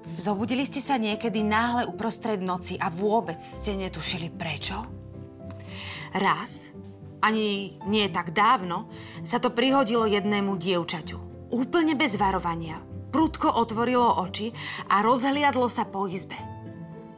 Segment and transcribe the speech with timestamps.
[0.00, 4.80] Zobudili ste sa niekedy náhle uprostred noci a vôbec ste netušili prečo?
[6.16, 6.72] Raz,
[7.20, 8.88] ani nie tak dávno,
[9.22, 11.48] sa to prihodilo jednému dievčaťu.
[11.52, 12.80] Úplne bez varovania.
[13.10, 14.54] Prudko otvorilo oči
[14.88, 16.38] a rozhliadlo sa po izbe.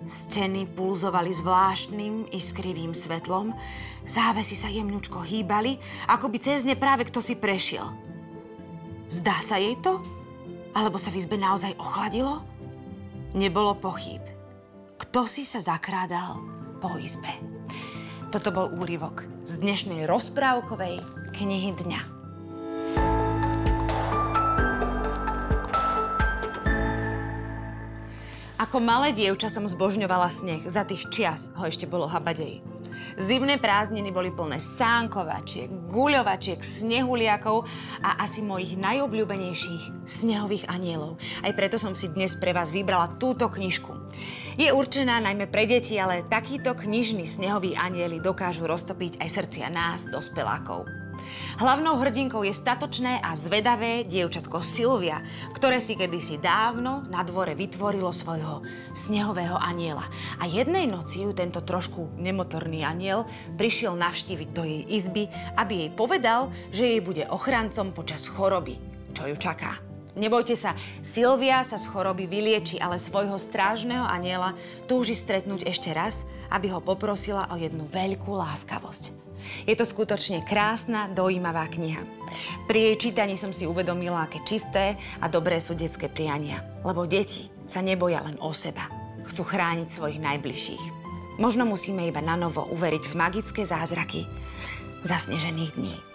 [0.02, 3.54] Steny pulzovali zvláštnym iskrivým svetlom,
[4.02, 5.78] závesy sa jemňučko hýbali,
[6.10, 7.86] ako by cez ne práve kto si prešiel.
[9.06, 10.02] Zdá sa jej to?
[10.74, 12.51] Alebo sa v izbe naozaj ochladilo?
[13.32, 14.20] Nebolo pochyb.
[15.00, 16.36] Kto si sa zakrádal
[16.84, 17.32] po izbe?
[18.28, 21.00] Toto bol úryvok z dnešnej rozprávkovej
[21.32, 22.00] knihy dňa.
[28.60, 30.68] Ako malé dievča som zbožňovala sneh.
[30.68, 32.60] Za tých čias ho ešte bolo habadej.
[33.20, 37.68] Zimné prázdniny boli plné sánkovačiek, guľovačiek, snehuliakov
[38.00, 41.20] a asi mojich najobľúbenejších snehových anielov.
[41.44, 43.92] Aj preto som si dnes pre vás vybrala túto knižku.
[44.56, 50.08] Je určená najmä pre deti, ale takíto knižní snehoví anieli dokážu roztopiť aj srdcia nás,
[50.12, 51.01] dospelákov.
[51.58, 55.20] Hlavnou hrdinkou je statočné a zvedavé dievčatko Silvia,
[55.52, 58.64] ktoré si kedysi dávno na dvore vytvorilo svojho
[58.96, 60.06] snehového aniela.
[60.40, 65.90] A jednej noci ju tento trošku nemotorný aniel prišiel navštíviť do jej izby, aby jej
[65.92, 68.76] povedal, že jej bude ochrancom počas choroby,
[69.12, 69.92] čo ju čaká.
[70.12, 74.52] Nebojte sa, Silvia sa z choroby vylieči, ale svojho strážneho aniela
[74.84, 79.31] túži stretnúť ešte raz, aby ho poprosila o jednu veľkú láskavosť.
[79.64, 82.02] Je to skutočne krásna, dojímavá kniha.
[82.66, 86.60] Pri jej čítaní som si uvedomila, aké čisté a dobré sú detské priania.
[86.82, 88.88] Lebo deti sa neboja len o seba.
[89.28, 90.84] Chcú chrániť svojich najbližších.
[91.40, 94.28] Možno musíme iba na novo uveriť v magické zázraky
[95.02, 96.11] zasnežených dní.